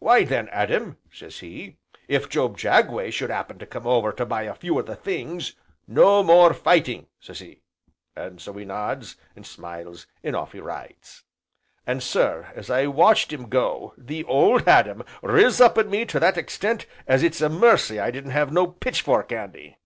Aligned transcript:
'Why 0.00 0.24
then, 0.24 0.50
Adam,' 0.50 0.98
sez 1.10 1.38
he, 1.38 1.78
'if 2.06 2.28
Job 2.28 2.58
Jagway 2.58 3.10
should 3.10 3.30
'appen 3.30 3.58
to 3.58 3.64
come 3.64 3.86
over 3.86 4.12
to 4.12 4.26
buy 4.26 4.42
a 4.42 4.52
few 4.54 4.78
o' 4.78 4.82
the 4.82 4.94
things, 4.94 5.54
no 5.88 6.22
more 6.22 6.52
fighting!' 6.52 7.06
sez 7.18 7.38
he. 7.38 7.62
An' 8.14 8.36
so 8.38 8.52
he 8.52 8.66
nods, 8.66 9.16
an' 9.34 9.44
smiles, 9.44 10.06
an' 10.22 10.34
off 10.34 10.52
he 10.52 10.60
rides. 10.60 11.24
An' 11.86 12.02
sir, 12.02 12.52
as 12.54 12.68
I 12.68 12.86
watched 12.86 13.32
him 13.32 13.48
go, 13.48 13.94
the 13.96 14.24
'Old 14.24 14.68
Adam' 14.68 15.04
riz 15.22 15.58
up 15.58 15.78
in 15.78 15.88
me 15.88 16.04
to 16.04 16.20
that 16.20 16.36
extent 16.36 16.84
as 17.06 17.22
it's 17.22 17.40
a 17.40 17.48
mercy 17.48 17.98
I 17.98 18.10
didn't 18.10 18.32
have 18.32 18.52
no 18.52 18.66
pitchfork 18.66 19.32
'andy." 19.32 19.78